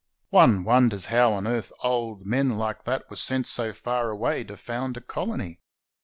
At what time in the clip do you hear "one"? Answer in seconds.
0.31-0.63